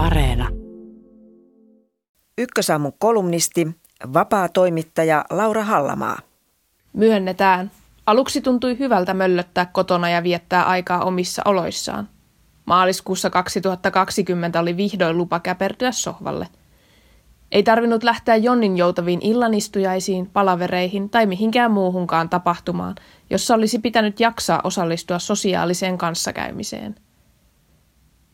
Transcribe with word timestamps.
Areena. 0.00 0.48
Ykkösaamun 2.38 2.92
kolumnisti, 2.98 3.68
vapaa 4.14 4.48
toimittaja 4.48 5.24
Laura 5.30 5.64
Hallamaa. 5.64 6.18
Myönnetään. 6.92 7.70
Aluksi 8.06 8.40
tuntui 8.40 8.78
hyvältä 8.78 9.14
möllöttää 9.14 9.66
kotona 9.66 10.10
ja 10.10 10.22
viettää 10.22 10.64
aikaa 10.64 11.04
omissa 11.04 11.42
oloissaan. 11.44 12.08
Maaliskuussa 12.64 13.30
2020 13.30 14.60
oli 14.60 14.76
vihdoin 14.76 15.16
lupa 15.16 15.40
käpertyä 15.40 15.92
sohvalle. 15.92 16.48
Ei 17.52 17.62
tarvinnut 17.62 18.02
lähteä 18.02 18.36
Jonnin 18.36 18.76
joutaviin 18.76 19.20
illanistujaisiin, 19.22 20.26
palavereihin 20.26 21.10
tai 21.10 21.26
mihinkään 21.26 21.70
muuhunkaan 21.70 22.28
tapahtumaan, 22.28 22.94
jossa 23.30 23.54
olisi 23.54 23.78
pitänyt 23.78 24.20
jaksaa 24.20 24.60
osallistua 24.64 25.18
sosiaaliseen 25.18 25.98
kanssakäymiseen– 25.98 26.94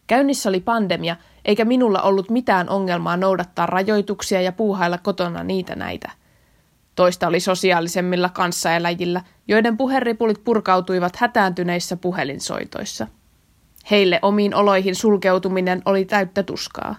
Käynnissä 0.06 0.48
oli 0.48 0.60
pandemia, 0.60 1.16
eikä 1.44 1.64
minulla 1.64 2.02
ollut 2.02 2.30
mitään 2.30 2.68
ongelmaa 2.68 3.16
noudattaa 3.16 3.66
rajoituksia 3.66 4.40
ja 4.40 4.52
puuhailla 4.52 4.98
kotona 4.98 5.42
niitä 5.44 5.74
näitä. 5.74 6.10
Toista 6.94 7.28
oli 7.28 7.40
sosiaalisemmilla 7.40 8.28
kanssaeläjillä, 8.28 9.22
joiden 9.48 9.76
puheripulit 9.76 10.44
purkautuivat 10.44 11.16
hätääntyneissä 11.16 11.96
puhelinsoitoissa. 11.96 13.06
Heille 13.90 14.18
omiin 14.22 14.54
oloihin 14.54 14.94
sulkeutuminen 14.94 15.82
oli 15.84 16.04
täyttä 16.04 16.42
tuskaa. 16.42 16.96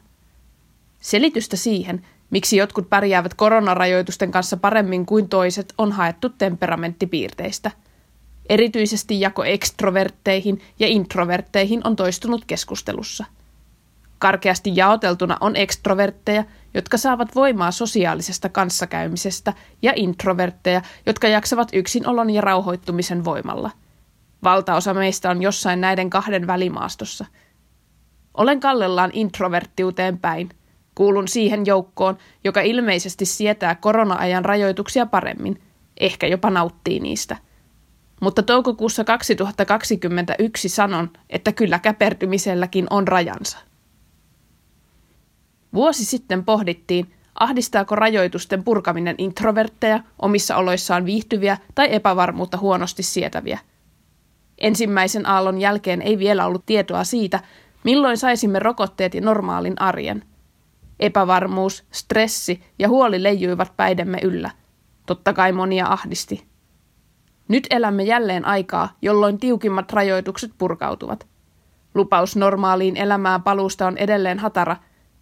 Selitystä 1.00 1.58
siihen, 1.58 2.06
miksi 2.30 2.58
jotkut 2.58 2.90
pärjäävät 2.90 3.34
koronarajoitusten 3.34 4.32
kanssa 4.32 4.58
paremmin 4.58 5.06
kuin 5.06 5.30
toiset, 5.30 5.74
on 5.78 5.92
haettu 5.92 6.30
temperamenttipiirteistä– 6.30 7.72
Erityisesti 8.50 9.22
jako 9.22 9.44
ekstrovertteihin 9.44 10.62
ja 10.80 10.88
introvertteihin 10.88 11.82
on 11.84 11.96
toistunut 11.96 12.46
keskustelussa. 12.46 13.26
Karkeasti 14.20 14.72
jaoteltuna 14.76 15.38
on 15.42 15.56
ekstrovertteja, 15.56 16.44
jotka 16.74 16.98
saavat 16.98 17.36
voimaa 17.36 17.72
sosiaalisesta 17.72 18.50
kanssakäymisestä, 18.50 19.54
ja 19.82 19.94
introvertteja, 19.96 20.82
jotka 21.06 21.28
jaksavat 21.28 21.70
yksinolon 21.74 22.30
ja 22.30 22.42
rauhoittumisen 22.42 23.26
voimalla. 23.26 23.72
Valtaosa 24.44 24.94
meistä 24.94 25.30
on 25.30 25.42
jossain 25.42 25.82
näiden 25.82 26.10
kahden 26.10 26.48
välimaastossa. 26.48 27.26
Olen 28.34 28.60
kallellaan 28.60 29.12
introverttiuteen 29.14 30.18
päin. 30.18 30.50
Kuulun 30.96 31.28
siihen 31.28 31.66
joukkoon, 31.66 32.18
joka 32.44 32.62
ilmeisesti 32.62 33.26
sietää 33.26 33.76
korona-ajan 33.76 34.46
rajoituksia 34.46 35.06
paremmin, 35.06 35.62
ehkä 36.00 36.28
jopa 36.28 36.50
nauttii 36.50 37.00
niistä– 37.00 37.38
mutta 38.22 38.44
toukokuussa 38.44 39.04
2021 39.04 40.70
sanon, 40.70 41.10
että 41.30 41.52
kyllä 41.52 41.80
käpertymiselläkin 41.80 42.88
on 42.90 43.08
rajansa. 43.08 43.58
Vuosi 45.74 46.06
sitten 46.06 46.46
pohdittiin, 46.46 47.14
ahdistaako 47.36 47.96
rajoitusten 47.96 48.64
purkaminen 48.64 49.16
introvertteja, 49.18 50.00
omissa 50.22 50.56
oloissaan 50.56 51.06
viihtyviä 51.06 51.58
tai 51.76 51.88
epävarmuutta 51.92 52.58
huonosti 52.58 53.04
sietäviä. 53.04 53.60
Ensimmäisen 54.58 55.26
aallon 55.26 55.58
jälkeen 55.58 56.02
ei 56.02 56.20
vielä 56.20 56.46
ollut 56.46 56.66
tietoa 56.66 57.04
siitä, 57.04 57.40
milloin 57.84 58.18
saisimme 58.18 58.60
rokotteet 58.60 59.14
ja 59.14 59.22
normaalin 59.22 59.82
arjen. 59.82 60.24
Epävarmuus, 61.00 61.84
stressi 61.92 62.64
ja 62.80 62.90
huoli 62.90 63.24
leijuivat 63.24 63.74
päidemme 63.78 64.20
yllä. 64.24 64.52
Totta 65.06 65.34
kai 65.34 65.52
monia 65.52 65.88
ahdisti. 65.88 66.57
Nyt 67.48 67.68
elämme 67.70 68.04
jälleen 68.04 68.46
aikaa, 68.46 68.90
jolloin 69.02 69.40
tiukimmat 69.40 69.94
rajoitukset 69.94 70.52
purkautuvat. 70.58 71.28
Lupaus 71.96 72.36
normaaliin 72.36 72.98
elämään 72.98 73.44
paluusta 73.44 73.88
on 73.88 73.98
edelleen 73.98 74.40
hatara. 74.40 74.76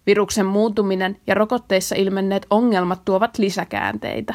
Viruksen 0.06 0.46
muuntuminen 0.46 1.18
ja 1.28 1.34
rokotteissa 1.36 1.96
ilmenneet 1.96 2.46
ongelmat 2.50 3.06
tuovat 3.06 3.38
lisäkäänteitä. 3.38 4.34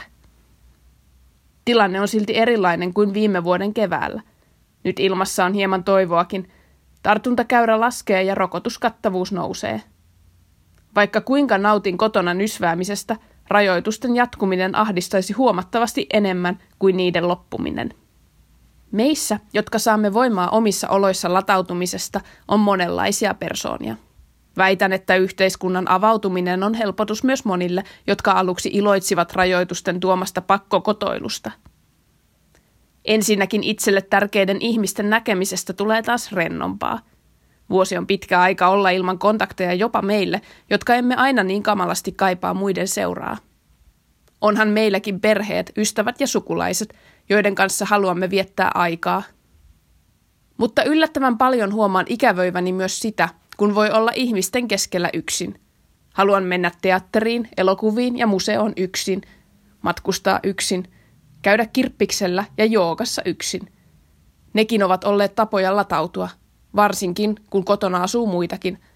Tilanne 1.65 2.01
on 2.01 2.09
silti 2.09 2.37
erilainen 2.37 2.95
kuin 2.95 3.15
viime 3.15 3.45
vuoden 3.45 3.75
keväällä. 3.75 4.23
Nyt 4.85 5.01
ilmassa 5.01 5.45
on 5.45 5.55
hieman 5.55 5.85
toivoakin. 5.85 6.51
Tartuntakäyrä 7.03 7.81
laskee 7.81 8.23
ja 8.23 8.35
rokotuskattavuus 8.35 9.33
nousee. 9.33 9.83
Vaikka 10.95 11.21
kuinka 11.21 11.59
nautin 11.59 11.99
kotona 11.99 12.35
nysväämisestä– 12.35 13.17
rajoitusten 13.51 14.17
jatkuminen 14.17 14.75
ahdistaisi 14.75 15.33
huomattavasti 15.33 16.07
enemmän 16.13 16.59
kuin 16.79 16.97
niiden 16.97 17.29
loppuminen. 17.29 17.95
Meissä, 18.93 19.41
jotka 19.53 19.79
saamme 19.79 20.15
voimaa 20.15 20.49
omissa 20.49 20.89
oloissa 20.89 21.33
latautumisesta, 21.33 22.21
on 22.49 22.61
monenlaisia 22.61 23.35
persoonia. 23.35 23.97
Väitän, 24.57 24.93
että 24.93 25.17
yhteiskunnan 25.17 25.91
avautuminen 25.91 26.63
on 26.63 26.75
helpotus 26.75 27.25
myös 27.25 27.45
monille, 27.45 27.85
jotka 28.07 28.33
aluksi 28.33 28.71
iloitsivat 28.73 29.33
rajoitusten 29.33 30.01
tuomasta 30.01 30.41
pakkokotoilusta. 30.41 31.51
Ensinnäkin 33.05 33.65
itselle 33.65 34.03
tärkeiden 34.03 34.57
ihmisten 34.61 35.11
näkemisestä 35.11 35.73
tulee 35.73 36.03
taas 36.03 36.33
rennompaa. 36.33 36.99
Vuosi 37.71 37.97
on 37.97 38.07
pitkä 38.07 38.41
aika 38.41 38.69
olla 38.69 38.91
ilman 38.91 39.19
kontakteja 39.19 39.75
jopa 39.75 40.03
meille, 40.03 40.41
jotka 40.71 40.95
emme 40.95 41.15
aina 41.15 41.43
niin 41.43 41.63
kamalasti 41.63 42.13
kaipaa 42.13 42.55
muiden 42.55 42.89
seuraa. 42.89 43.37
Onhan 44.41 44.69
meilläkin 44.69 45.21
perheet, 45.21 45.73
ystävät 45.77 46.21
ja 46.21 46.27
sukulaiset, 46.27 46.95
joiden 47.29 47.55
kanssa 47.55 47.85
haluamme 47.85 48.31
viettää 48.31 48.71
aikaa. 48.75 49.23
Mutta 50.57 50.85
yllättävän 50.85 51.39
paljon 51.39 51.73
huomaan 51.73 52.07
ikävöiväni 52.09 52.73
myös 52.73 53.01
sitä, 53.01 53.29
kun 53.57 53.75
voi 53.75 53.91
olla 53.91 54.11
ihmisten 54.15 54.69
keskellä 54.69 55.11
yksin. 55.13 55.61
Haluan 56.15 56.45
mennä 56.45 56.71
teatteriin, 56.83 57.49
elokuviin 57.57 58.19
ja 58.19 58.27
museoon 58.27 58.73
yksin, 58.77 59.23
matkustaa 59.83 60.41
yksin, 60.43 60.85
käydä 61.43 61.67
kirppiksellä 61.67 62.45
ja 62.59 62.65
joogassa 62.65 63.23
yksin. 63.25 63.73
Nekin 64.53 64.83
ovat 64.83 65.05
olleet 65.05 65.35
tapoja 65.35 65.77
latautua, 65.77 66.29
varsinkin 66.77 67.37
kun 67.51 67.65
kotona 67.65 68.03
asuu 68.03 68.27
muitakin– 68.27 68.79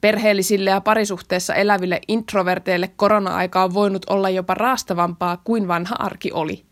Perheellisille 0.00 0.70
ja 0.70 0.80
parisuhteessa 0.80 1.54
eläville 1.54 2.00
introverteille 2.08 2.90
korona-aika 2.96 3.64
on 3.64 3.74
voinut 3.74 4.06
olla 4.10 4.30
jopa 4.30 4.54
raastavampaa 4.54 5.36
kuin 5.36 5.68
vanha 5.68 5.96
arki 5.98 6.32
oli. 6.32 6.64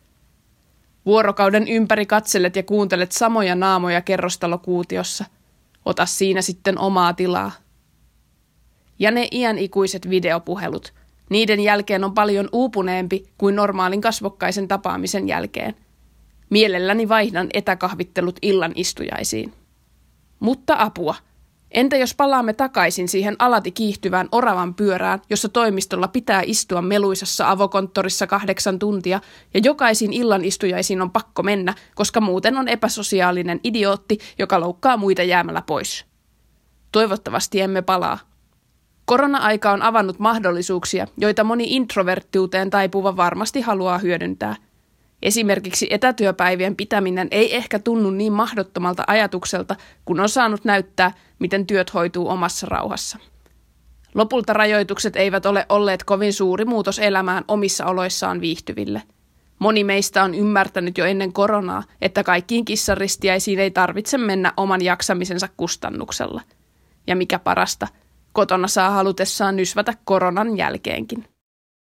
Vuorokauden 1.07 1.69
ympäri 1.69 2.07
katselet 2.07 2.57
ja 2.57 2.63
kuuntelet 2.63 3.13
samoja 3.13 3.55
naamoja 3.55 4.01
kerrostalokuutiossa. 4.01 5.25
Ota 5.85 6.07
siinä 6.07 6.43
sitten 6.43 6.79
omaa 6.79 7.15
tilaa. 7.15 7.53
Ja 8.99 9.11
ne 9.11 9.29
iän 9.33 9.59
ikuiset 9.59 10.11
videopuhelut. 10.11 10.93
Niiden 11.31 11.61
jälkeen 11.61 12.05
on 12.05 12.15
paljon 12.15 12.49
uupuneempi 12.53 13.25
kuin 13.39 13.57
normaalin 13.57 14.01
kasvokkaisen 14.01 14.69
tapaamisen 14.69 15.29
jälkeen. 15.29 15.75
Mielelläni 16.51 17.09
vaihdan 17.09 17.49
etäkahvittelut 17.55 18.39
illan 18.43 18.73
istujaisiin. 18.75 19.53
Mutta 20.41 20.77
apua– 20.79 21.15
Entä 21.71 21.97
jos 21.97 22.15
palaamme 22.15 22.53
takaisin 22.53 23.09
siihen 23.09 23.37
alati 23.39 23.73
kiihtyvään 23.73 24.29
oravan 24.33 24.75
pyörään, 24.75 25.23
jossa 25.31 25.49
toimistolla 25.49 26.09
pitää 26.09 26.43
istua 26.47 26.83
meluisassa 26.83 27.51
avokonttorissa 27.51 28.27
kahdeksan 28.27 28.79
tuntia 28.79 29.21
ja 29.55 29.61
jokaisiin 29.65 30.13
illan 30.13 30.45
istujaisiin 30.45 31.03
on 31.03 31.11
pakko 31.11 31.43
mennä, 31.43 31.75
koska 31.95 32.21
muuten 32.21 32.57
on 32.57 32.69
epäsosiaalinen 32.69 33.61
idiootti, 33.65 34.19
joka 34.39 34.61
loukkaa 34.61 34.97
muita 34.97 35.23
jäämällä 35.23 35.63
pois. 35.63 36.05
Toivottavasti 36.93 37.61
emme 37.61 37.83
palaa. 37.83 38.19
Korona-aika 39.05 39.73
on 39.73 39.83
avannut 39.83 40.19
mahdollisuuksia, 40.19 41.07
joita 41.19 41.45
moni 41.45 41.65
introverttiuteen 41.77 42.71
taipuva 42.71 43.17
varmasti 43.17 43.61
haluaa 43.61 43.99
hyödyntää– 43.99 44.57
Esimerkiksi 45.23 45.87
etätyöpäivien 45.91 46.77
pitäminen 46.77 47.29
ei 47.31 47.57
ehkä 47.57 47.79
tunnu 47.79 48.11
niin 48.11 48.33
mahdottomalta 48.33 49.05
ajatukselta, 49.07 49.77
kun 50.05 50.21
on 50.21 50.29
saanut 50.29 50.65
näyttää, 50.65 51.13
miten 51.39 51.67
työt 51.67 51.95
hoituu 51.95 52.29
omassa 52.29 52.67
rauhassa. 52.71 53.19
Lopulta 54.15 54.53
rajoitukset 54.53 55.17
eivät 55.17 55.47
ole 55.47 55.67
olleet 55.69 56.05
kovin 56.05 56.33
suuri 56.33 56.65
muutos 56.65 56.99
elämään 56.99 57.45
omissa 57.49 57.87
oloissaan 57.87 58.41
viihtyville. 58.41 59.03
Moni 59.59 59.85
meistä 59.85 60.25
on 60.25 60.35
ymmärtänyt 60.35 60.99
jo 60.99 61.05
ennen 61.05 61.33
koronaa, 61.33 61.83
että 62.01 62.25
kaikkiin 62.25 62.65
kissaristiäisiin 62.65 63.59
ei 63.59 63.71
tarvitse 63.71 64.19
mennä 64.19 64.53
oman 64.57 64.83
jaksamisensa 64.83 65.49
kustannuksella. 65.57 66.41
Ja 67.07 67.17
mikä 67.17 67.39
parasta, 67.39 67.89
kotona 68.33 68.69
saa 68.69 68.91
halutessaan 68.91 69.57
nysvätä 69.57 69.95
koronan 70.05 70.57
jälkeenkin. 70.57 71.25